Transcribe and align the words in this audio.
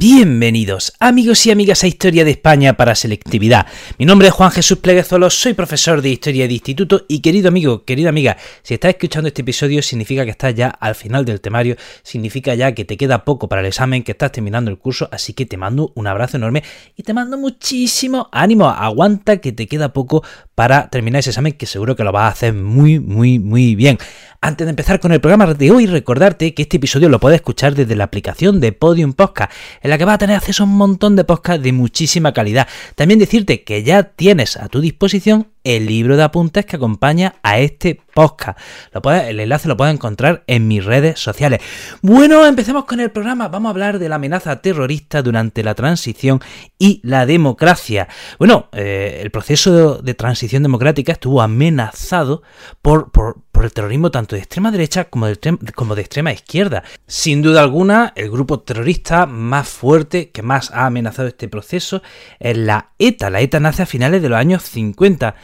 Bienvenidos, 0.00 0.92
amigos 1.00 1.44
y 1.44 1.50
amigas 1.50 1.82
a 1.82 1.88
Historia 1.88 2.24
de 2.24 2.30
España 2.30 2.74
para 2.74 2.94
Selectividad. 2.94 3.66
Mi 3.98 4.06
nombre 4.06 4.28
es 4.28 4.34
Juan 4.34 4.52
Jesús 4.52 4.78
Pleguezolo, 4.78 5.28
soy 5.28 5.54
profesor 5.54 6.02
de 6.02 6.10
Historia 6.10 6.46
de 6.46 6.52
Instituto 6.52 7.04
y 7.08 7.18
querido 7.18 7.48
amigo, 7.48 7.84
querida 7.84 8.08
amiga, 8.08 8.36
si 8.62 8.74
estás 8.74 8.90
escuchando 8.90 9.26
este 9.26 9.42
episodio 9.42 9.82
significa 9.82 10.24
que 10.24 10.30
estás 10.30 10.54
ya 10.54 10.68
al 10.68 10.94
final 10.94 11.24
del 11.24 11.40
temario, 11.40 11.74
significa 12.04 12.54
ya 12.54 12.76
que 12.76 12.84
te 12.84 12.96
queda 12.96 13.24
poco 13.24 13.48
para 13.48 13.60
el 13.60 13.66
examen, 13.66 14.04
que 14.04 14.12
estás 14.12 14.30
terminando 14.30 14.70
el 14.70 14.78
curso, 14.78 15.08
así 15.10 15.32
que 15.32 15.46
te 15.46 15.56
mando 15.56 15.90
un 15.96 16.06
abrazo 16.06 16.36
enorme 16.36 16.62
y 16.96 17.02
te 17.02 17.12
mando 17.12 17.36
muchísimo 17.36 18.28
ánimo, 18.30 18.68
aguanta 18.68 19.38
que 19.38 19.50
te 19.50 19.66
queda 19.66 19.92
poco 19.92 20.22
para 20.58 20.90
terminar 20.90 21.20
ese 21.20 21.30
examen 21.30 21.52
que 21.52 21.66
seguro 21.66 21.94
que 21.94 22.02
lo 22.02 22.10
vas 22.10 22.24
a 22.24 22.32
hacer 22.32 22.52
muy, 22.52 22.98
muy, 22.98 23.38
muy 23.38 23.76
bien. 23.76 23.96
Antes 24.40 24.66
de 24.66 24.70
empezar 24.70 24.98
con 24.98 25.12
el 25.12 25.20
programa 25.20 25.54
de 25.54 25.70
hoy, 25.70 25.86
recordarte 25.86 26.52
que 26.52 26.62
este 26.62 26.78
episodio 26.78 27.08
lo 27.08 27.20
puedes 27.20 27.36
escuchar 27.36 27.76
desde 27.76 27.94
la 27.94 28.02
aplicación 28.02 28.58
de 28.58 28.72
Podium 28.72 29.12
Podcast, 29.12 29.52
en 29.82 29.90
la 29.90 29.98
que 29.98 30.04
vas 30.04 30.16
a 30.16 30.18
tener 30.18 30.34
acceso 30.34 30.64
a 30.64 30.66
un 30.66 30.76
montón 30.76 31.14
de 31.14 31.22
podcasts 31.22 31.62
de 31.62 31.70
muchísima 31.70 32.32
calidad. 32.32 32.66
También 32.96 33.20
decirte 33.20 33.62
que 33.62 33.84
ya 33.84 34.02
tienes 34.02 34.56
a 34.56 34.68
tu 34.68 34.80
disposición 34.80 35.46
el 35.64 35.86
libro 35.86 36.16
de 36.16 36.22
apuntes 36.22 36.66
que 36.66 36.76
acompaña 36.76 37.36
a 37.42 37.58
este 37.58 38.00
podcast. 38.14 38.58
Lo 38.92 39.12
el 39.12 39.40
enlace 39.40 39.68
lo 39.68 39.76
puedes 39.76 39.94
encontrar 39.94 40.42
en 40.46 40.66
mis 40.66 40.84
redes 40.84 41.20
sociales. 41.20 41.60
Bueno, 42.02 42.44
empecemos 42.46 42.84
con 42.84 43.00
el 43.00 43.10
programa. 43.10 43.48
Vamos 43.48 43.68
a 43.68 43.70
hablar 43.70 43.98
de 43.98 44.08
la 44.08 44.16
amenaza 44.16 44.60
terrorista 44.60 45.22
durante 45.22 45.62
la 45.62 45.74
transición 45.74 46.40
y 46.78 47.00
la 47.04 47.26
democracia. 47.26 48.08
Bueno, 48.38 48.68
eh, 48.72 49.20
el 49.22 49.30
proceso 49.30 50.02
de 50.02 50.14
transición 50.14 50.62
democrática 50.62 51.12
estuvo 51.12 51.42
amenazado 51.42 52.42
por, 52.82 53.10
por, 53.10 53.42
el 53.64 53.72
terrorismo 53.72 54.10
tanto 54.10 54.36
de 54.36 54.40
extrema 54.40 54.70
derecha 54.70 55.04
como 55.04 55.26
de, 55.26 55.38
como 55.74 55.94
de 55.94 56.02
extrema 56.02 56.32
izquierda. 56.32 56.84
Sin 57.06 57.42
duda 57.42 57.62
alguna, 57.62 58.12
el 58.16 58.30
grupo 58.30 58.60
terrorista 58.60 59.26
más 59.26 59.68
fuerte 59.68 60.30
que 60.30 60.42
más 60.42 60.70
ha 60.70 60.86
amenazado 60.86 61.28
este 61.28 61.48
proceso 61.48 62.02
es 62.38 62.56
la 62.56 62.90
ETA. 62.98 63.30
La 63.30 63.40
ETA 63.40 63.60
nace 63.60 63.82
a 63.82 63.86
finales 63.86 64.22
de 64.22 64.28
los 64.28 64.38
años 64.38 64.62
50 64.62 65.34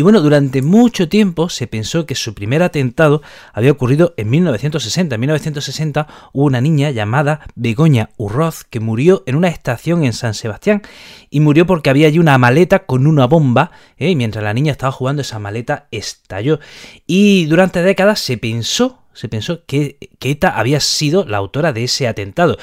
y 0.00 0.02
bueno, 0.02 0.22
durante 0.22 0.62
mucho 0.62 1.10
tiempo 1.10 1.50
se 1.50 1.66
pensó 1.66 2.06
que 2.06 2.14
su 2.14 2.32
primer 2.32 2.62
atentado 2.62 3.20
había 3.52 3.70
ocurrido 3.70 4.14
en 4.16 4.30
1960. 4.30 5.14
En 5.14 5.20
1960 5.20 6.06
hubo 6.32 6.46
una 6.46 6.62
niña 6.62 6.90
llamada 6.90 7.40
Begoña 7.54 8.08
Urroz 8.16 8.64
que 8.64 8.80
murió 8.80 9.22
en 9.26 9.36
una 9.36 9.48
estación 9.48 10.02
en 10.04 10.14
San 10.14 10.32
Sebastián 10.32 10.80
y 11.28 11.40
murió 11.40 11.66
porque 11.66 11.90
había 11.90 12.06
allí 12.06 12.18
una 12.18 12.38
maleta 12.38 12.86
con 12.86 13.06
una 13.06 13.26
bomba 13.26 13.72
¿eh? 13.98 14.08
y 14.08 14.16
mientras 14.16 14.42
la 14.42 14.54
niña 14.54 14.72
estaba 14.72 14.90
jugando 14.90 15.20
esa 15.20 15.38
maleta 15.38 15.86
estalló. 15.90 16.60
Y 17.06 17.44
durante 17.44 17.82
décadas 17.82 18.20
se 18.20 18.38
pensó 18.38 19.00
se 19.20 19.28
pensó 19.28 19.66
que, 19.66 19.98
ETA 20.22 20.48
había 20.48 20.80
sido 20.80 21.26
la 21.26 21.36
autora 21.36 21.74
de 21.74 21.84
ese 21.84 22.08
atentado. 22.08 22.56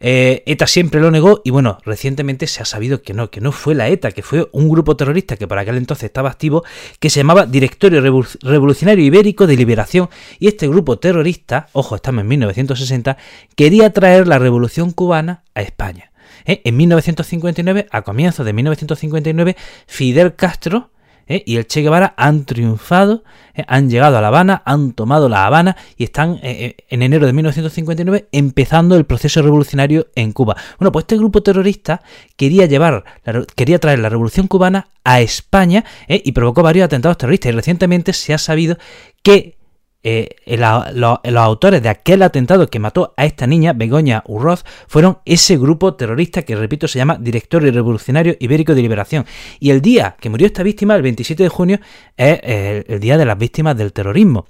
Eh, 0.00 0.42
ETA 0.44 0.66
siempre 0.66 1.00
lo 1.00 1.10
negó 1.10 1.40
y 1.44 1.50
bueno, 1.50 1.78
recientemente 1.82 2.46
se 2.46 2.60
ha 2.60 2.66
sabido 2.66 3.00
que 3.00 3.14
no, 3.14 3.30
que 3.30 3.40
no 3.40 3.52
fue 3.52 3.74
la 3.74 3.88
ETA, 3.88 4.12
que 4.12 4.22
fue 4.22 4.46
un 4.52 4.68
grupo 4.68 4.98
terrorista 4.98 5.36
que 5.36 5.48
por 5.48 5.58
aquel 5.58 5.78
entonces 5.78 6.04
estaba 6.04 6.28
activo, 6.28 6.62
que 7.00 7.08
se 7.08 7.20
llamaba 7.20 7.46
Directorio 7.46 8.02
Revolucionario 8.02 9.02
Ibérico 9.02 9.46
de 9.46 9.56
Liberación 9.56 10.10
y 10.38 10.48
este 10.48 10.68
grupo 10.68 10.98
terrorista, 10.98 11.68
ojo, 11.72 11.96
estamos 11.96 12.20
en 12.20 12.28
1960, 12.28 13.16
quería 13.56 13.90
traer 13.90 14.28
la 14.28 14.38
revolución 14.38 14.90
cubana 14.90 15.42
a 15.54 15.62
España. 15.62 16.12
Eh, 16.44 16.60
en 16.64 16.76
1959, 16.76 17.86
a 17.90 18.02
comienzos 18.02 18.44
de 18.44 18.52
1959, 18.52 19.56
Fidel 19.86 20.34
Castro 20.34 20.90
¿eh? 21.26 21.42
y 21.46 21.56
el 21.56 21.66
Che 21.66 21.82
Guevara 21.82 22.14
han 22.16 22.44
triunfado, 22.44 23.24
¿eh? 23.54 23.64
han 23.66 23.90
llegado 23.90 24.18
a 24.18 24.20
La 24.20 24.28
Habana, 24.28 24.62
han 24.64 24.92
tomado 24.92 25.28
La 25.28 25.46
Habana 25.46 25.76
y 25.96 26.04
están 26.04 26.38
eh, 26.42 26.76
en 26.88 27.02
enero 27.02 27.26
de 27.26 27.32
1959 27.32 28.28
empezando 28.32 28.96
el 28.96 29.04
proceso 29.04 29.42
revolucionario 29.42 30.08
en 30.14 30.32
Cuba. 30.32 30.56
Bueno, 30.78 30.92
pues 30.92 31.04
este 31.04 31.16
grupo 31.16 31.42
terrorista 31.42 32.02
quería 32.36 32.66
llevar, 32.66 33.04
quería 33.54 33.78
traer 33.78 33.98
la 33.98 34.08
revolución 34.08 34.46
cubana 34.46 34.88
a 35.04 35.20
España 35.20 35.84
y 36.08 36.32
provocó 36.32 36.62
varios 36.62 36.86
atentados 36.86 37.18
terroristas 37.18 37.52
y 37.52 37.54
recientemente 37.54 38.12
se 38.12 38.32
ha 38.32 38.38
sabido 38.38 38.78
que 39.22 39.58
eh, 40.04 40.36
los 40.94 41.18
autores 41.36 41.82
de 41.82 41.88
aquel 41.88 42.22
atentado 42.22 42.68
que 42.68 42.78
mató 42.78 43.14
a 43.16 43.24
esta 43.24 43.46
niña, 43.46 43.72
Begoña 43.72 44.22
Urroz, 44.26 44.64
fueron 44.86 45.18
ese 45.24 45.56
grupo 45.56 45.94
terrorista 45.94 46.42
que, 46.42 46.54
repito, 46.54 46.86
se 46.86 46.98
llama 46.98 47.16
Directorio 47.18 47.72
Revolucionario 47.72 48.36
Ibérico 48.38 48.74
de 48.74 48.82
Liberación. 48.82 49.24
Y 49.58 49.70
el 49.70 49.80
día 49.80 50.16
que 50.20 50.28
murió 50.28 50.46
esta 50.46 50.62
víctima, 50.62 50.94
el 50.94 51.02
27 51.02 51.42
de 51.42 51.48
junio, 51.48 51.80
es 52.18 52.38
eh, 52.42 52.84
el 52.86 53.00
día 53.00 53.16
de 53.16 53.24
las 53.24 53.38
víctimas 53.38 53.76
del 53.78 53.94
terrorismo. 53.94 54.46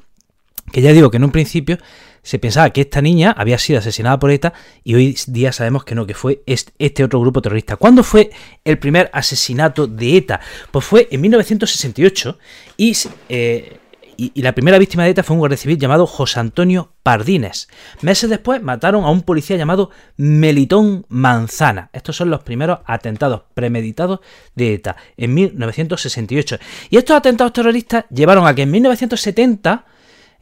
Que 0.73 0.81
ya 0.81 0.93
digo 0.93 1.11
que 1.11 1.19
en 1.19 1.25
un 1.25 1.31
principio 1.31 1.79
se 2.23 2.39
pensaba 2.39 2.71
que 2.71 2.81
esta 2.81 3.01
niña 3.01 3.33
había 3.37 3.59
sido 3.59 3.79
asesinada 3.79 4.19
por 4.19 4.31
ETA 4.31 4.55
y 4.83 4.95
hoy 4.95 5.17
día 5.27 5.53
sabemos 5.53 5.85
que 5.85 5.95
no, 5.95 6.07
que 6.07 6.15
fue 6.15 6.43
este 6.47 7.05
otro 7.05 7.21
grupo 7.21 7.43
terrorista. 7.43 7.77
¿Cuándo 7.77 8.03
fue 8.03 8.31
el 8.65 8.79
primer 8.79 9.11
asesinato 9.13 9.87
de 9.87 10.17
ETA? 10.17 10.41
Pues 10.73 10.85
fue 10.87 11.07
en 11.11 11.21
1968 11.21 12.39
y 12.79 12.97
eh, 13.29 13.77
y, 14.17 14.43
la 14.43 14.55
primera 14.55 14.79
víctima 14.79 15.05
de 15.05 15.11
ETA 15.11 15.23
fue 15.23 15.35
un 15.35 15.41
guardia 15.41 15.57
civil 15.57 15.79
llamado 15.79 16.07
José 16.07 16.41
Antonio 16.41 16.93
Pardines. 17.03 17.69
Meses 18.03 18.31
después 18.31 18.63
mataron 18.63 19.05
a 19.05 19.11
un 19.11 19.23
policía 19.23 19.57
llamado 19.57 19.91
Melitón 20.17 21.07
Manzana. 21.09 21.91
Estos 21.93 22.17
son 22.17 22.31
los 22.31 22.43
primeros 22.43 22.81
atentados 22.87 23.43
premeditados 23.55 24.21
de 24.55 24.75
ETA 24.75 24.97
en 25.17 25.35
1968. 25.35 26.59
Y 26.91 26.97
estos 26.97 27.17
atentados 27.17 27.53
terroristas 27.53 28.05
llevaron 28.11 28.47
a 28.47 28.55
que 28.55 28.63
en 28.63 28.71
1970 28.71 29.85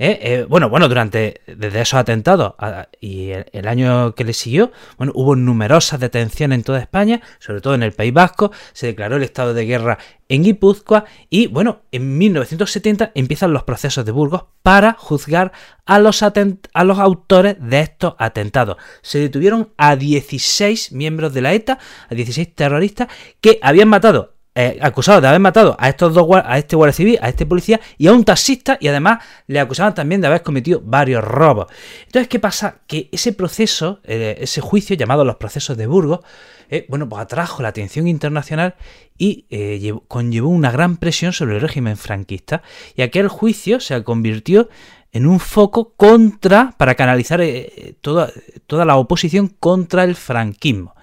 ¿eh? 0.02 0.18
Eh, 0.20 0.46
bueno, 0.48 0.68
bueno, 0.68 0.88
durante 0.88 1.40
desde 1.46 1.80
esos 1.80 1.98
atentados 1.98 2.54
y 3.00 3.30
el, 3.30 3.68
año 3.68 4.14
que 4.14 4.24
le 4.24 4.32
siguió, 4.32 4.72
bueno, 4.98 5.12
hubo 5.14 5.36
numerosas 5.36 6.00
detenciones 6.00 6.56
en 6.56 6.64
toda 6.64 6.80
España, 6.80 7.20
sobre 7.38 7.60
todo 7.60 7.74
en 7.74 7.84
el 7.84 7.92
País 7.92 8.12
Vasco, 8.12 8.50
se 8.72 8.88
declaró 8.88 9.16
el 9.16 9.22
estado 9.22 9.54
de 9.54 9.64
guerra 9.64 9.98
en 10.28 10.42
Guipúzcoa 10.42 11.04
y 11.30 11.46
bueno, 11.46 11.82
en 11.92 12.18
1970 12.18 13.12
empiezan 13.14 13.52
los 13.52 13.62
procesos 13.62 14.04
de 14.04 14.12
Burgos 14.12 14.44
para 14.62 14.94
juzgar 14.94 15.52
a 15.86 15.98
los, 16.00 16.22
a 16.22 16.84
los 16.84 16.98
autores 16.98 17.56
de 17.60 17.80
estos 17.80 18.14
atentados. 18.18 18.78
Se 19.02 19.18
detuvieron 19.18 19.72
a 19.76 19.94
16 19.94 20.92
miembros 20.92 21.32
de 21.32 21.42
la 21.42 21.52
ETA, 21.52 21.78
a 22.08 22.14
16 22.14 22.54
terroristas 22.54 23.08
que 23.40 23.60
habían 23.62 23.88
matado 23.88 24.31
eh, 24.54 24.78
acusado 24.82 25.18
de 25.22 25.28
haber 25.28 25.40
matado 25.40 25.74
a 25.78 25.88
estos 25.88 26.12
dos 26.12 26.26
a 26.44 26.58
este 26.58 26.76
guardia 26.76 26.92
civil, 26.92 27.18
a 27.22 27.30
este 27.30 27.46
policía 27.46 27.80
y 27.96 28.06
a 28.08 28.12
un 28.12 28.22
taxista 28.22 28.76
y 28.78 28.88
además 28.88 29.24
le 29.46 29.58
acusaban 29.58 29.94
también 29.94 30.20
de 30.20 30.26
haber 30.26 30.42
cometido 30.42 30.82
varios 30.84 31.24
robos. 31.24 31.68
Entonces, 32.04 32.28
¿qué 32.28 32.38
pasa? 32.38 32.82
Que 32.86 33.08
ese 33.12 33.32
proceso, 33.32 34.00
eh, 34.04 34.36
ese 34.40 34.60
juicio 34.60 34.94
llamado 34.94 35.24
los 35.24 35.36
procesos 35.36 35.78
de 35.78 35.86
Burgos, 35.86 36.20
eh, 36.68 36.84
bueno, 36.90 37.08
pues 37.08 37.22
atrajo 37.22 37.62
la 37.62 37.68
atención 37.68 38.06
internacional 38.06 38.74
y 39.16 39.46
conllevó 40.08 40.48
una 40.48 40.70
gran 40.70 40.98
presión 40.98 41.32
sobre 41.32 41.54
el 41.54 41.60
régimen 41.62 41.96
franquista 41.96 42.62
y 42.94 43.02
aquel 43.02 43.28
juicio 43.28 43.80
se 43.80 44.02
convirtió 44.04 44.68
en 45.12 45.26
un 45.26 45.40
foco 45.40 45.94
contra, 45.96 46.74
para 46.76 46.94
canalizar 46.94 47.40
toda, 48.02 48.30
toda 48.66 48.84
la 48.84 48.96
oposición 48.96 49.48
contra 49.48 50.04
el 50.04 50.14
franquismo. 50.14 50.94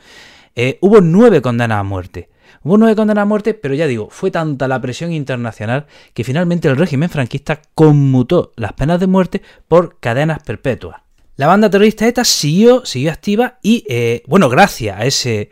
hubo 0.82 1.02
nueve 1.02 1.42
condenas 1.42 1.80
a 1.80 1.84
muerte. 1.84 2.30
Hubo 2.64 2.78
nueve 2.78 2.96
condenas 2.96 3.24
a 3.24 3.26
muerte, 3.26 3.54
pero 3.54 3.74
ya 3.74 3.88
digo, 3.88 4.10
fue 4.10 4.32
tanta 4.32 4.68
la 4.68 4.82
presión 4.82 5.12
internacional 5.12 5.88
que 6.14 6.24
finalmente 6.24 6.68
el 6.68 6.78
régimen 6.78 7.10
franquista 7.10 7.62
conmutó 7.76 8.52
las 8.56 8.74
penas 8.74 9.00
de 9.00 9.08
muerte 9.08 9.42
por 9.68 10.00
cadenas 10.00 10.44
perpetuas. 10.44 11.02
La 11.40 11.48
banda 11.48 11.70
terrorista 11.70 12.06
ETA 12.06 12.26
siguió, 12.26 12.86
siguió 12.86 13.14
activa 13.14 13.60
y, 13.62 13.86
eh, 13.88 14.24
bueno, 14.28 14.50
gracias 14.50 15.00
a 15.00 15.06
ese, 15.06 15.52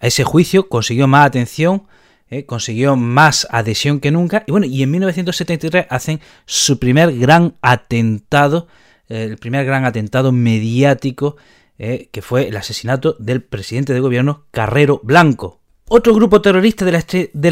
a 0.00 0.08
ese 0.08 0.24
juicio 0.24 0.68
consiguió 0.68 1.06
más 1.06 1.24
atención, 1.24 1.84
eh, 2.28 2.46
consiguió 2.46 2.96
más 2.96 3.46
adhesión 3.52 4.00
que 4.00 4.10
nunca. 4.10 4.42
Y 4.48 4.50
bueno, 4.50 4.66
y 4.66 4.82
en 4.82 4.90
1973 4.90 5.86
hacen 5.88 6.18
su 6.46 6.80
primer 6.80 7.16
gran 7.16 7.54
atentado, 7.62 8.66
eh, 9.08 9.22
el 9.22 9.38
primer 9.38 9.64
gran 9.64 9.84
atentado 9.84 10.32
mediático, 10.32 11.36
que 11.76 12.20
fue 12.20 12.48
el 12.48 12.56
asesinato 12.56 13.14
del 13.20 13.40
presidente 13.40 13.92
de 13.94 14.00
gobierno 14.00 14.46
Carrero 14.50 15.00
Blanco. 15.04 15.60
Otro 15.86 16.14
grupo 16.14 16.40
terrorista 16.40 16.86
de 16.86 16.92
la, 16.92 16.98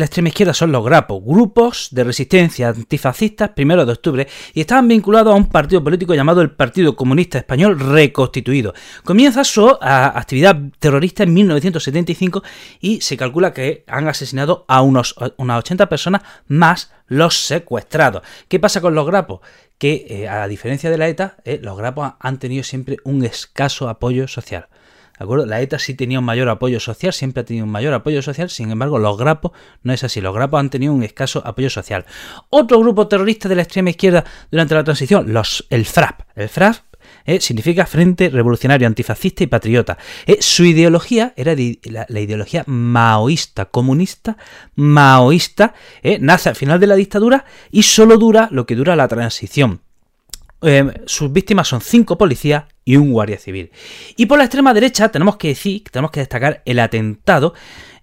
extrema 0.07 0.29
izquierda 0.31 0.55
son 0.55 0.73
los 0.73 0.83
grapos, 0.83 1.23
grupos 1.23 1.89
de 1.91 2.03
resistencia 2.03 2.71
antifascistas 2.71 3.51
primero 3.51 3.85
de 3.85 3.93
octubre, 3.93 4.27
y 4.55 4.63
estaban 4.63 4.89
vinculados 4.89 5.35
a 5.35 5.37
un 5.37 5.51
partido 5.51 5.85
político 5.85 6.15
llamado 6.15 6.41
el 6.41 6.51
Partido 6.51 6.97
Comunista 6.97 7.37
Español 7.37 7.79
Reconstituido. 7.79 8.73
Comienza 9.05 9.45
su 9.45 9.69
actividad 9.83 10.57
terrorista 10.79 11.25
en 11.25 11.35
1975 11.35 12.43
y 12.81 13.03
se 13.03 13.19
calcula 13.19 13.53
que 13.53 13.85
han 13.87 14.09
asesinado 14.09 14.65
a 14.67 14.81
unos, 14.81 15.15
unas 15.37 15.59
80 15.59 15.91
personas 15.91 16.23
más 16.47 16.91
los 17.09 17.37
secuestrados. 17.37 18.23
¿Qué 18.49 18.59
pasa 18.59 18.81
con 18.81 18.95
los 18.95 19.07
grapos? 19.07 19.41
Que 19.77 20.07
eh, 20.09 20.29
a 20.31 20.49
diferencia 20.49 20.89
de 20.89 20.97
la 20.97 21.09
ETA, 21.09 21.37
eh, 21.45 21.61
los 21.63 21.77
grapos 21.77 22.15
han 22.19 22.39
tenido 22.39 22.65
siempre 22.65 22.97
un 23.05 23.27
escaso 23.27 23.91
apoyo 23.91 24.27
social. 24.27 24.69
La 25.19 25.61
ETA 25.61 25.79
sí 25.79 25.95
tenía 25.95 26.19
un 26.19 26.25
mayor 26.25 26.49
apoyo 26.49 26.81
social, 26.81 27.13
siempre 27.13 27.43
ha 27.43 27.45
tenido 27.45 27.65
un 27.65 27.71
mayor 27.71 27.95
apoyo 27.95 28.23
social, 28.23 28.51
sin 28.51 28.71
embargo, 28.71 28.99
los 28.99 29.17
grapos 29.17 29.53
no 29.83 29.93
es 29.93 30.03
así. 30.05 30.21
Los 30.21 30.35
grapos 30.35 30.61
han 30.61 30.71
tenido 30.71 30.93
un 30.93 31.03
escaso 31.03 31.43
apoyo 31.45 31.71
social. 31.71 32.07
Otro 32.51 32.79
grupo 32.81 33.09
terrorista 33.09 33.49
de 33.49 33.55
la 33.55 33.63
extrema 33.63 33.91
izquierda 33.91 34.25
durante 34.51 34.75
la 34.75 34.85
transición, 34.85 35.33
los, 35.33 35.67
el 35.71 35.85
FRAP. 35.85 36.23
El 36.35 36.49
FRAP 36.49 36.77
eh, 37.25 37.41
significa 37.41 37.87
Frente 37.87 38.31
Revolucionario 38.31 38.87
Antifascista 38.87 39.45
y 39.45 39.47
Patriota. 39.47 39.99
Eh, 40.27 40.39
su 40.41 40.65
ideología 40.65 41.33
era 41.37 41.55
la, 41.55 42.21
ideología 42.21 42.65
maoísta, 42.67 43.67
comunista, 43.67 44.37
maoísta, 44.75 45.75
eh, 46.03 46.19
nace 46.21 46.49
al 46.49 46.57
final 46.57 46.81
de 46.81 46.87
la 46.87 46.97
dictadura 46.97 47.45
y 47.71 47.85
solo 47.85 48.17
dura 48.19 48.49
lo 48.51 48.67
que 48.67 48.77
dura 48.77 48.97
la 48.97 49.09
transición. 49.09 49.81
Sus 51.07 51.33
víctimas 51.33 51.69
son 51.69 51.81
cinco 51.81 52.17
policías 52.17 52.65
y 52.85 52.97
un 52.97 53.13
guardia 53.13 53.39
civil. 53.39 53.71
Y 54.17 54.27
por 54.27 54.39
la 54.39 54.45
extrema 54.45 54.75
derecha 54.75 55.09
tenemos 55.09 55.37
que 55.37 55.49
decir, 55.49 55.85
tenemos 55.91 56.11
que 56.11 56.21
destacar 56.21 56.63
el 56.65 56.79
atentado 56.79 57.55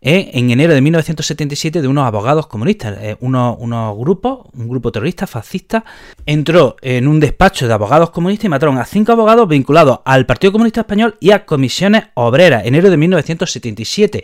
eh, 0.01 0.31
en 0.33 0.49
enero 0.49 0.73
de 0.73 0.79
1977 0.79 1.81
de 1.81 1.87
unos 1.87 2.05
abogados 2.05 2.47
comunistas, 2.47 2.97
eh, 3.01 3.17
unos, 3.19 3.57
grupos, 3.97 4.47
un 4.53 4.69
grupo 4.69 4.93
terrorista 4.93 5.27
fascista, 5.27 5.83
entró 6.25 6.77
en 6.81 7.07
un 7.07 7.19
despacho 7.19 7.67
de 7.67 7.73
abogados 7.73 8.11
comunistas 8.11 8.45
y 8.45 8.49
mataron 8.49 8.77
a 8.77 8.85
cinco 8.85 9.11
abogados 9.11 9.49
vinculados 9.49 9.99
al 10.05 10.25
Partido 10.25 10.53
Comunista 10.53 10.81
Español 10.81 11.17
y 11.19 11.31
a 11.31 11.45
comisiones 11.45 12.05
obreras, 12.13 12.65
enero 12.65 12.89
de 12.89 12.95
1977. 12.95 14.23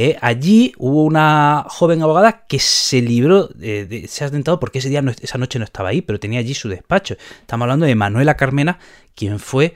Eh, 0.00 0.16
allí 0.20 0.74
hubo 0.78 1.02
una 1.02 1.64
joven 1.68 2.00
abogada 2.02 2.44
que 2.46 2.60
se 2.60 3.02
libró 3.02 3.48
de, 3.48 4.02
ese 4.04 4.24
atentado 4.24 4.60
porque 4.60 4.78
ese 4.78 4.90
día 4.90 5.02
esa 5.20 5.38
noche 5.38 5.58
no 5.58 5.64
estaba 5.64 5.88
ahí, 5.88 6.02
pero 6.02 6.20
tenía 6.20 6.38
allí 6.38 6.54
su 6.54 6.68
despacho. 6.68 7.16
Estamos 7.40 7.64
hablando 7.64 7.84
de 7.84 7.96
Manuela 7.96 8.36
Carmena, 8.36 8.78
quien 9.16 9.40
fue 9.40 9.74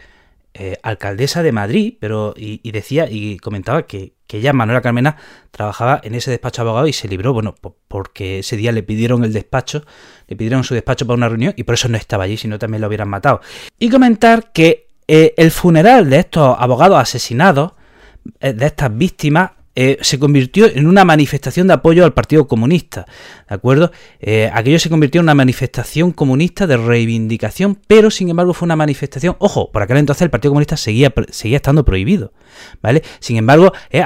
eh, 0.55 0.77
alcaldesa 0.85 1.43
de 1.43 1.51
Madrid, 1.51 1.95
pero 1.99 2.35
y, 2.37 2.71
decía 2.71 3.09
y 3.11 3.37
comentaba 3.39 3.83
que, 3.83 4.13
que, 4.29 4.39
ella, 4.39 4.53
Manuela 4.53 4.81
Carmena, 4.81 5.17
trabajaba 5.51 6.01
en 6.05 6.15
ese 6.15 6.31
despacho 6.31 6.63
abogado 6.63 6.87
y 6.87 6.93
se 6.93 7.09
libró, 7.09 7.33
bueno, 7.33 7.57
porque 7.89 8.39
ese 8.39 8.57
día 8.57 8.71
le 8.71 8.85
pidieron 8.85 9.25
el 9.25 9.33
despacho, 9.33 9.85
le 10.29 10.37
pidieron 10.37 10.63
su 10.63 10.75
despacho 10.75 11.05
para 11.05 11.17
una 11.17 11.31
reunión 11.31 11.53
y 11.57 11.65
por 11.65 11.75
eso 11.75 11.89
no 11.89 11.97
estaba 11.97 12.23
allí, 12.23 12.37
si 12.37 12.47
no 12.47 12.61
también 12.61 12.81
lo 12.81 12.87
hubieran 12.87 13.09
matado. 13.09 13.41
Y 13.77 13.91
comentar 13.91 14.53
que 14.53 14.87
eh, 15.09 15.35
el 15.37 15.51
funeral 15.51 16.09
de 16.09 16.21
estos 16.21 16.57
abogados 16.61 17.01
asesinados, 17.01 17.73
de 18.39 18.67
estas 18.67 18.97
víctimas, 18.97 19.51
eh, 19.75 19.97
se 20.03 20.19
convirtió 20.19 20.67
en 20.67 20.87
una 20.87 21.05
manifestación 21.05 21.67
de 21.67 21.73
apoyo 21.73 22.05
al 22.05 22.13
Partido 22.13 22.47
Comunista, 22.47 23.07
¿de 23.49 23.55
acuerdo? 23.55 23.91
Eh, 24.21 24.51
aquello 24.53 24.79
se 24.79 24.91
convirtió 24.91 25.21
en 25.21 25.25
una 25.25 25.35
manifestación 25.35 26.13
comunista 26.13 26.67
de 26.67 26.77
reivindicación, 26.77 27.79
pero 27.87 28.11
sin 28.11 28.29
embargo 28.29 28.53
fue 28.53 28.67
una 28.67 28.77
manifestación, 28.77 29.35
ojo, 29.39 29.73
por 29.73 29.81
aquel 29.81 29.97
entonces 29.97 30.23
el 30.23 30.31
Partido 30.31 30.51
Comunista 30.51 30.77
seguía, 30.77 31.11
seguía 31.31 31.57
estando 31.57 31.87
prohibido, 31.87 32.35
¿vale? 32.83 33.03
Sin 33.19 33.39
embargo, 33.39 33.73
eh, 33.91 34.05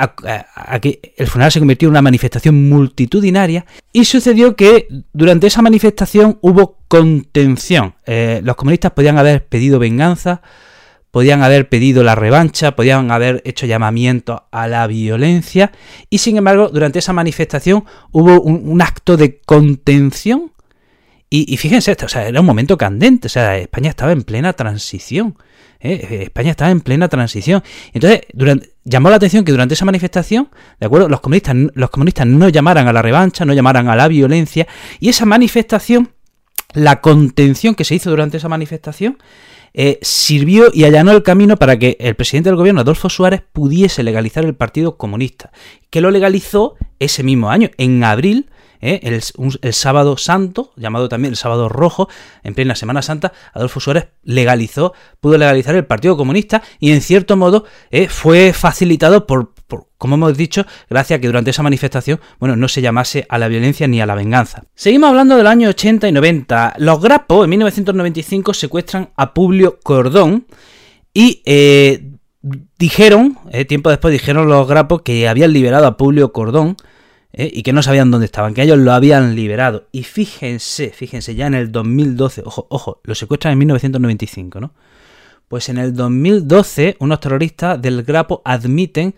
el 1.17 1.27
funeral 1.27 1.51
se 1.51 1.59
convirtió 1.59 1.89
en 1.89 1.91
una 1.91 2.03
manifestación 2.03 2.69
multitudinaria 2.69 3.67
y 3.93 4.05
sucedió 4.05 4.55
que 4.55 4.87
durante 5.13 5.49
esa 5.49 5.63
manifestación 5.63 6.39
hubo 6.43 6.79
contención. 6.87 7.95
los 8.07 8.55
comunistas 8.55 8.93
podían 8.93 9.19
haber 9.19 9.45
pedido 9.47 9.81
venganza, 9.81 10.43
podían 11.17 11.43
haber 11.43 11.71
pedido 11.71 12.05
la 12.05 12.15
revancha, 12.15 12.77
podían 12.77 13.11
haber 13.11 13.41
hecho 13.47 13.65
llamamientos 13.65 14.43
a 14.51 14.69
la 14.69 14.87
violencia 14.87 15.73
y 16.11 16.19
sin 16.19 16.37
embargo 16.37 16.69
durante 16.69 16.99
esa 16.99 17.15
manifestación 17.15 17.87
hubo 18.13 18.39
un, 18.43 18.83
acto 18.83 19.17
de 19.17 19.41
contención 19.41 20.53
y, 21.31 21.57
fíjense, 21.57 21.97
o 22.05 22.09
sea, 22.09 22.29
era 22.29 22.41
un 22.41 22.45
momento 22.45 22.77
candente, 22.77 23.29
o 23.29 23.31
sea, 23.31 23.57
España 23.57 23.89
estaba 23.89 24.13
en 24.13 24.25
plena 24.25 24.53
transición. 24.53 25.39
¿eh? 25.81 26.25
España 26.25 26.51
estaba 26.51 26.71
en 26.71 26.83
plena 26.83 27.09
transición. 27.09 27.63
Entonces, 27.95 28.21
llamó 28.85 29.09
la 29.09 29.17
atención 29.17 29.43
que 29.43 29.53
durante 29.53 29.73
esa 29.73 29.87
manifestación, 29.87 30.51
¿de 30.79 30.85
acuerdo? 30.85 31.09
Los 31.09 31.23
comunistas, 31.23 31.57
los 31.73 31.89
comunistas 31.89 32.27
no 32.27 32.51
llamaran 32.51 32.89
a 32.89 32.93
la 32.93 33.01
revancha, 33.01 33.47
no 33.47 33.55
llamaran 33.55 33.89
a 33.89 33.97
la 33.97 34.07
violencia, 34.07 34.67
y 35.01 35.09
esa 35.09 35.25
manifestación, 35.25 36.11
la 36.75 37.01
contención 37.01 37.75
que 37.75 37.85
se 37.85 37.95
hizo 37.95 38.11
durante 38.11 38.37
esa 38.37 38.51
manifestación, 38.51 39.17
eh, 39.79 39.99
sirvió 40.01 40.71
y 40.73 40.85
allanó 40.85 41.13
el 41.13 41.23
camino 41.23 41.59
para 41.59 41.79
que 41.79 41.99
el 42.01 42.17
presidente 42.17 42.49
del 42.49 42.57
gobierno, 42.57 42.81
Adolfo 42.81 43.11
Suárez, 43.11 43.43
pudiese 43.53 44.03
legalizar 44.03 44.45
el 44.47 44.55
Partido 44.55 44.97
Comunista, 44.97 45.53
que 45.91 46.01
lo 46.01 46.11
legalizó 46.11 46.77
ese 46.99 47.23
mismo 47.23 47.51
año, 47.51 47.69
en 47.77 48.03
abril 48.03 48.49
¿eh? 48.81 49.01
el, 49.03 49.73
sábado 49.75 50.17
santo, 50.17 50.73
llamado 50.77 51.11
también 51.11 51.33
el 51.33 51.37
sábado 51.37 51.69
rojo, 51.69 52.09
en 52.43 52.55
plena 52.55 52.75
Semana 52.75 53.03
Santa, 53.03 53.33
Adolfo 53.53 53.81
Suárez 53.81 54.09
legalizó, 54.23 54.95
pudo 55.21 55.37
legalizar 55.37 55.75
el 55.75 55.85
Partido 55.85 56.17
Comunista 56.17 56.63
y 56.81 56.93
en 56.93 57.03
cierto 57.03 57.37
modo 57.37 57.65
¿eh? 57.91 58.09
fue 58.09 58.55
facilitado 58.55 59.27
por, 59.27 59.53
como 59.99 60.15
hemos 60.15 60.37
dicho, 60.37 60.65
gracias 60.89 61.19
a 61.19 61.21
que 61.21 61.27
durante 61.27 61.51
esa 61.51 61.63
manifestación, 61.63 62.21
bueno, 62.39 62.57
no 62.57 62.69
se 62.69 62.83
llamase 62.83 63.27
a 63.29 63.39
la 63.39 63.49
violencia 63.49 63.87
ni 63.87 64.01
a 64.01 64.07
la 64.07 64.15
venganza. 64.15 64.65
Seguimos 64.75 65.11
hablando 65.11 65.37
del 65.37 65.47
año 65.47 65.69
80 65.69 66.09
y 66.09 66.13
90. 66.13 66.75
Los 66.79 67.01
Grapos 67.01 67.45
en 67.45 67.51
1995 67.51 68.55
secuestran 68.55 69.11
a 69.17 69.35
Publio 69.35 69.81
Cordón 69.83 70.47
y 71.13 71.43
eh, 71.47 72.13
dijeron, 72.79 73.39
tiempo 73.69 73.91
después 73.91 74.13
dijeron 74.13 74.49
los 74.49 74.69
Grapos 74.69 75.03
que 75.03 75.29
habían 75.29 75.53
liberado 75.53 75.87
a 75.87 75.97
Publio 75.97 76.33
Cordón 76.33 76.77
¿eh? 77.37 77.51
y 77.53 77.63
que 77.63 77.73
no 77.73 77.83
sabían 77.83 78.11
dónde 78.11 78.27
estaban, 78.27 78.55
que 78.55 78.63
ellos 78.63 78.79
lo 78.79 78.93
habían 78.93 79.35
liberado. 79.37 79.87
Y 79.93 80.03
fíjense, 80.03 80.91
fíjense, 80.91 81.35
ya 81.35 81.47
en 81.47 81.55
el 81.55 81.71
2012, 81.71 82.43
ojo, 82.45 82.67
ojo, 82.71 83.01
lo 83.05 83.15
secuestran 83.15 83.53
en 83.53 83.59
1995, 83.59 84.61
¿no? 84.61 84.75
Pues 85.49 85.69
en 85.69 85.79
el 85.79 85.95
2012 85.95 86.97
unos 86.99 87.21
terroristas 87.21 87.81
del 87.81 88.03
Grapo 88.03 88.43
admiten 88.45 89.15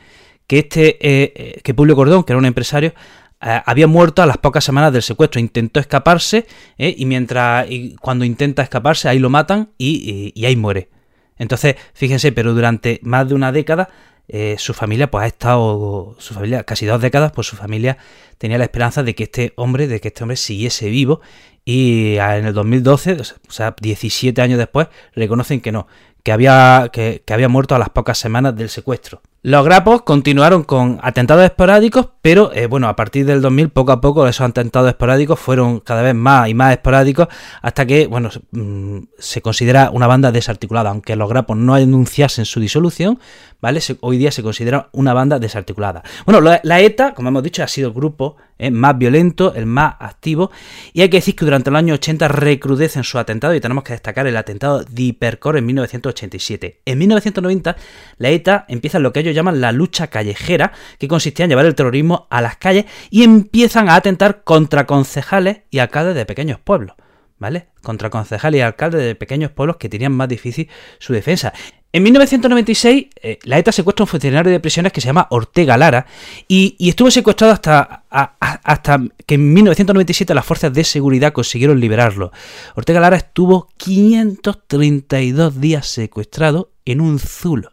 que 0.48 0.58
este, 0.58 0.98
eh, 1.00 1.32
eh, 1.36 1.60
que 1.62 1.74
Publio 1.74 1.94
Cordón, 1.94 2.24
que 2.24 2.32
era 2.32 2.38
un 2.38 2.46
empresario, 2.46 2.92
había 3.40 3.86
muerto 3.86 4.20
a 4.20 4.26
las 4.26 4.38
pocas 4.38 4.64
semanas 4.64 4.92
del 4.92 5.02
secuestro. 5.02 5.38
Intentó 5.38 5.78
escaparse 5.78 6.44
y 6.76 7.06
mientras, 7.06 7.70
y 7.70 7.94
cuando 8.00 8.24
intenta 8.24 8.64
escaparse, 8.64 9.08
ahí 9.08 9.20
lo 9.20 9.30
matan 9.30 9.70
y, 9.78 10.32
y 10.34 10.44
ahí 10.44 10.56
muere. 10.56 10.88
Entonces, 11.36 11.76
fíjense, 11.94 12.32
pero 12.32 12.52
durante 12.52 12.98
más 13.04 13.28
de 13.28 13.36
una 13.36 13.52
década 13.52 13.90
eh, 14.30 14.56
su 14.58 14.74
familia 14.74 15.10
pues 15.10 15.24
ha 15.24 15.26
estado, 15.26 16.14
su 16.18 16.34
familia, 16.34 16.62
casi 16.64 16.84
dos 16.84 17.00
décadas, 17.00 17.32
pues 17.32 17.46
su 17.46 17.56
familia 17.56 17.96
tenía 18.36 18.58
la 18.58 18.64
esperanza 18.64 19.02
de 19.02 19.14
que 19.14 19.24
este 19.24 19.54
hombre, 19.56 19.88
de 19.88 20.00
que 20.00 20.08
este 20.08 20.22
hombre 20.22 20.36
siguiese 20.36 20.90
vivo 20.90 21.22
y 21.64 22.16
en 22.16 22.44
el 22.44 22.52
2012, 22.52 23.16
o 23.22 23.50
sea, 23.50 23.74
17 23.80 24.40
años 24.42 24.58
después, 24.58 24.88
reconocen 25.14 25.62
que 25.62 25.72
no, 25.72 25.86
que 26.22 26.32
había, 26.32 26.90
que, 26.92 27.22
había 27.30 27.48
muerto 27.48 27.74
a 27.74 27.78
las 27.78 27.88
pocas 27.88 28.18
semanas 28.18 28.54
del 28.54 28.68
secuestro. 28.68 29.22
Los 29.48 29.64
grapos 29.64 30.02
continuaron 30.02 30.62
con 30.62 31.00
atentados 31.02 31.42
esporádicos, 31.42 32.10
pero 32.20 32.52
eh, 32.52 32.66
bueno, 32.66 32.86
a 32.86 32.96
partir 32.96 33.24
del 33.24 33.40
2000 33.40 33.70
poco 33.70 33.92
a 33.92 34.00
poco 34.02 34.28
esos 34.28 34.46
atentados 34.46 34.90
esporádicos 34.90 35.40
fueron 35.40 35.80
cada 35.80 36.02
vez 36.02 36.14
más 36.14 36.50
y 36.50 36.52
más 36.52 36.72
esporádicos 36.72 37.28
hasta 37.62 37.86
que, 37.86 38.06
bueno, 38.08 38.28
mm, 38.50 38.98
se 39.18 39.40
considera 39.40 39.88
una 39.90 40.06
banda 40.06 40.32
desarticulada, 40.32 40.90
aunque 40.90 41.16
los 41.16 41.30
grapos 41.30 41.56
no 41.56 41.72
anunciasen 41.72 42.44
su 42.44 42.60
disolución, 42.60 43.20
¿vale? 43.62 43.80
hoy 44.00 44.18
día 44.18 44.30
se 44.30 44.42
considera 44.42 44.90
una 44.92 45.14
banda 45.14 45.38
desarticulada. 45.38 46.02
Bueno, 46.26 46.40
la, 46.40 46.80
ETA, 46.80 47.14
como 47.14 47.30
hemos 47.30 47.42
dicho, 47.42 47.62
ha 47.62 47.68
sido 47.68 47.88
el 47.88 47.94
grupo 47.94 48.36
eh, 48.58 48.70
más 48.70 48.98
violento, 48.98 49.54
el 49.54 49.66
más 49.66 49.94
activo, 49.98 50.50
y 50.92 51.00
hay 51.00 51.08
que 51.08 51.18
decir 51.18 51.34
que 51.34 51.44
durante 51.44 51.70
los 51.70 51.78
años 51.78 51.94
80 51.94 52.28
recrudecen 52.28 53.02
su 53.02 53.18
atentado 53.18 53.54
y 53.54 53.60
tenemos 53.60 53.84
que 53.84 53.94
destacar 53.94 54.26
el 54.26 54.36
atentado 54.36 54.84
de 54.84 55.02
Hipercor 55.02 55.56
en 55.56 55.64
1987. 55.64 56.82
En 56.84 56.98
1990, 56.98 57.76
la 58.18 58.28
ETA 58.28 58.66
empieza 58.68 58.98
lo 58.98 59.12
que 59.12 59.20
ellos 59.20 59.37
llaman 59.38 59.60
la 59.60 59.72
lucha 59.72 60.08
callejera, 60.08 60.72
que 60.98 61.08
consistía 61.08 61.44
en 61.44 61.50
llevar 61.50 61.66
el 61.66 61.74
terrorismo 61.74 62.26
a 62.30 62.40
las 62.40 62.56
calles 62.56 62.84
y 63.10 63.22
empiezan 63.22 63.88
a 63.88 63.94
atentar 63.94 64.44
contra 64.44 64.86
concejales 64.86 65.62
y 65.70 65.78
alcaldes 65.78 66.14
de 66.14 66.26
pequeños 66.26 66.60
pueblos. 66.60 66.96
¿Vale? 67.38 67.68
Contra 67.82 68.10
concejales 68.10 68.58
y 68.58 68.62
alcaldes 68.62 69.00
de 69.00 69.14
pequeños 69.14 69.52
pueblos 69.52 69.76
que 69.76 69.88
tenían 69.88 70.10
más 70.10 70.28
difícil 70.28 70.68
su 70.98 71.12
defensa. 71.12 71.52
En 71.90 72.02
1996, 72.02 73.06
eh, 73.22 73.38
la 73.44 73.58
ETA 73.58 73.72
secuestra 73.72 74.02
a 74.02 74.04
un 74.04 74.08
funcionario 74.08 74.52
de 74.52 74.60
prisiones 74.60 74.92
que 74.92 75.00
se 75.00 75.06
llama 75.06 75.26
Ortega 75.30 75.78
Lara 75.78 76.06
y, 76.46 76.76
estuvo 76.80 77.10
secuestrado 77.10 77.54
hasta, 77.54 78.04
hasta 78.10 79.00
que 79.24 79.36
en 79.36 79.54
1997 79.54 80.34
las 80.34 80.44
fuerzas 80.44 80.72
de 80.74 80.84
seguridad 80.84 81.32
consiguieron 81.32 81.80
liberarlo. 81.80 82.30
Ortega 82.74 83.00
Lara 83.00 83.16
estuvo 83.16 83.68
532 83.78 85.60
días 85.60 85.86
secuestrado 85.86 86.72
en 86.84 87.00
un 87.00 87.18
zulo, 87.18 87.72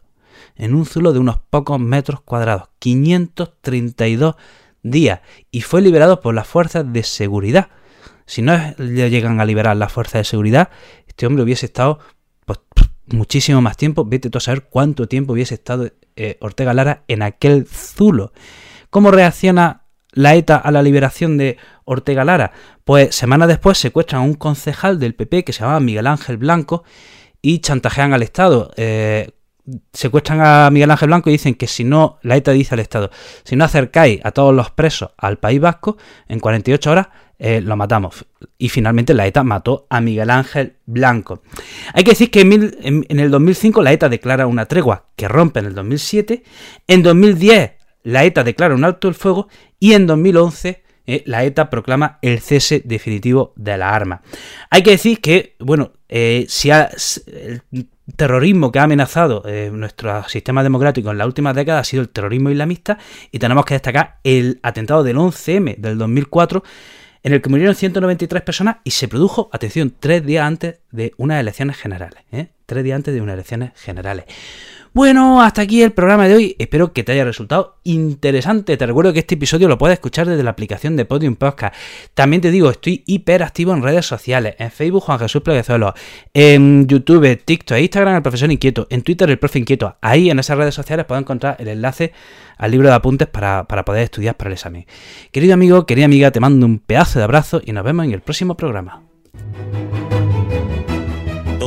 en 0.56 0.74
un 0.74 0.86
zulo 0.86 1.12
de 1.12 1.18
unos 1.18 1.38
pocos 1.50 1.78
metros 1.78 2.20
cuadrados. 2.20 2.68
532 2.78 4.36
días 4.82 5.20
y 5.50 5.62
fue 5.62 5.82
liberado 5.82 6.20
por 6.20 6.34
las 6.34 6.46
fuerzas 6.46 6.90
de 6.92 7.02
seguridad. 7.02 7.68
Si 8.26 8.42
no 8.42 8.56
le 8.78 9.10
llegan 9.10 9.40
a 9.40 9.44
liberar 9.44 9.76
las 9.76 9.92
fuerzas 9.92 10.20
de 10.20 10.24
seguridad, 10.24 10.70
este 11.06 11.26
hombre 11.26 11.44
hubiese 11.44 11.66
estado 11.66 12.00
pues, 12.44 12.58
muchísimo 13.06 13.60
más 13.60 13.76
tiempo. 13.76 14.04
Vete 14.04 14.30
tú 14.30 14.38
a 14.38 14.40
saber 14.40 14.64
cuánto 14.64 15.06
tiempo 15.06 15.32
hubiese 15.32 15.54
estado 15.54 15.90
eh, 16.16 16.38
Ortega 16.40 16.74
Lara 16.74 17.04
en 17.08 17.22
aquel 17.22 17.66
zulo. 17.66 18.32
¿Cómo 18.90 19.10
reacciona 19.10 19.82
la 20.12 20.34
ETA 20.34 20.56
a 20.56 20.70
la 20.70 20.82
liberación 20.82 21.36
de 21.36 21.58
Ortega 21.84 22.24
Lara? 22.24 22.52
Pues 22.84 23.14
semanas 23.14 23.48
después 23.48 23.78
secuestran 23.78 24.22
a 24.22 24.24
un 24.24 24.34
concejal 24.34 24.98
del 24.98 25.14
PP 25.14 25.44
que 25.44 25.52
se 25.52 25.60
llamaba 25.60 25.80
Miguel 25.80 26.06
Ángel 26.06 26.36
Blanco 26.36 26.84
y 27.42 27.60
chantajean 27.60 28.12
al 28.12 28.22
Estado. 28.22 28.72
Eh, 28.76 29.30
secuestran 29.92 30.40
a 30.42 30.70
Miguel 30.70 30.90
Ángel 30.90 31.08
Blanco 31.08 31.30
y 31.30 31.34
dicen 31.34 31.54
que 31.54 31.66
si 31.66 31.84
no, 31.84 32.18
la 32.22 32.36
ETA 32.36 32.52
dice 32.52 32.74
al 32.74 32.80
Estado, 32.80 33.10
si 33.44 33.56
no 33.56 33.64
acercáis 33.64 34.20
a 34.24 34.30
todos 34.30 34.54
los 34.54 34.70
presos 34.70 35.10
al 35.16 35.38
País 35.38 35.60
Vasco, 35.60 35.96
en 36.28 36.40
48 36.40 36.90
horas 36.90 37.08
eh, 37.38 37.60
lo 37.60 37.76
matamos. 37.76 38.24
Y 38.56 38.68
finalmente 38.68 39.12
la 39.12 39.26
ETA 39.26 39.42
mató 39.42 39.86
a 39.90 40.00
Miguel 40.00 40.30
Ángel 40.30 40.76
Blanco. 40.86 41.42
Hay 41.92 42.04
que 42.04 42.12
decir 42.12 42.30
que 42.30 42.40
en, 42.40 43.04
el 43.08 43.30
2005 43.30 43.82
la 43.82 43.92
ETA 43.92 44.08
declara 44.08 44.46
una 44.46 44.66
tregua 44.66 45.06
que 45.16 45.28
rompe 45.28 45.60
en 45.60 45.66
el 45.66 45.74
2007. 45.74 46.42
En 46.86 47.02
2010 47.02 47.72
la 48.04 48.24
ETA 48.24 48.44
declara 48.44 48.74
un 48.74 48.84
alto 48.84 49.08
el 49.08 49.14
fuego 49.14 49.48
y 49.78 49.92
en 49.92 50.06
2011 50.06 50.82
eh, 51.08 51.22
la 51.26 51.44
ETA 51.44 51.68
proclama 51.70 52.18
el 52.22 52.40
cese 52.40 52.82
definitivo 52.84 53.52
de 53.56 53.76
la 53.76 53.94
arma. 53.94 54.22
Hay 54.70 54.82
que 54.82 54.92
decir 54.92 55.20
que, 55.20 55.56
bueno, 55.58 55.92
eh, 56.08 56.46
si 56.48 56.70
el 56.70 57.92
terrorismo 58.14 58.70
que 58.70 58.78
ha 58.78 58.84
amenazado 58.84 59.42
eh, 59.46 59.70
nuestro 59.72 60.28
sistema 60.28 60.62
democrático 60.62 61.10
en 61.10 61.18
la 61.18 61.26
última 61.26 61.52
década 61.52 61.80
ha 61.80 61.84
sido 61.84 62.02
el 62.02 62.08
terrorismo 62.08 62.50
islamista 62.50 62.98
y 63.32 63.38
tenemos 63.38 63.64
que 63.64 63.74
destacar 63.74 64.18
el 64.22 64.60
atentado 64.62 65.02
del 65.02 65.16
11M 65.16 65.76
del 65.76 65.98
2004 65.98 66.62
en 67.24 67.32
el 67.32 67.42
que 67.42 67.48
murieron 67.48 67.74
193 67.74 68.42
personas 68.42 68.76
y 68.84 68.92
se 68.92 69.08
produjo, 69.08 69.50
atención, 69.52 69.92
tres 69.98 70.24
días 70.24 70.46
antes 70.46 70.78
de 70.92 71.12
unas 71.16 71.40
elecciones 71.40 71.76
generales. 71.76 72.20
Tres 72.66 72.84
días 72.84 72.94
antes 72.94 73.12
de 73.12 73.20
unas 73.20 73.34
elecciones 73.34 73.72
generales. 73.74 74.26
Bueno, 74.96 75.42
hasta 75.42 75.60
aquí 75.60 75.82
el 75.82 75.92
programa 75.92 76.26
de 76.26 76.34
hoy. 76.34 76.56
Espero 76.58 76.94
que 76.94 77.04
te 77.04 77.12
haya 77.12 77.26
resultado 77.26 77.76
interesante. 77.84 78.78
Te 78.78 78.86
recuerdo 78.86 79.12
que 79.12 79.18
este 79.18 79.34
episodio 79.34 79.68
lo 79.68 79.76
puedes 79.76 79.92
escuchar 79.98 80.26
desde 80.26 80.42
la 80.42 80.52
aplicación 80.52 80.96
de 80.96 81.04
Podium 81.04 81.36
Podcast. 81.36 81.74
También 82.14 82.40
te 82.40 82.50
digo, 82.50 82.70
estoy 82.70 83.04
hiper 83.04 83.42
activo 83.42 83.74
en 83.74 83.82
redes 83.82 84.06
sociales. 84.06 84.54
En 84.58 84.70
Facebook, 84.70 85.02
Juan 85.02 85.18
Jesús 85.18 85.42
Pleguezuelo. 85.42 85.92
En 86.32 86.86
YouTube, 86.86 87.38
TikTok, 87.44 87.76
Instagram, 87.76 88.16
el 88.16 88.22
profesor 88.22 88.50
inquieto. 88.50 88.86
En 88.88 89.02
Twitter, 89.02 89.28
el 89.28 89.38
profe 89.38 89.58
inquieto. 89.58 89.98
Ahí 90.00 90.30
en 90.30 90.38
esas 90.38 90.56
redes 90.56 90.74
sociales 90.74 91.04
puedes 91.04 91.20
encontrar 91.20 91.56
el 91.58 91.68
enlace 91.68 92.14
al 92.56 92.70
libro 92.70 92.88
de 92.88 92.94
apuntes 92.94 93.28
para, 93.28 93.64
para 93.64 93.84
poder 93.84 94.04
estudiar 94.04 94.34
para 94.38 94.48
el 94.48 94.54
examen. 94.54 94.86
Querido 95.30 95.52
amigo, 95.52 95.84
querida 95.84 96.06
amiga, 96.06 96.30
te 96.30 96.40
mando 96.40 96.64
un 96.64 96.78
pedazo 96.78 97.18
de 97.18 97.24
abrazo 97.24 97.60
y 97.62 97.72
nos 97.72 97.84
vemos 97.84 98.06
en 98.06 98.12
el 98.12 98.22
próximo 98.22 98.56
programa. 98.56 99.02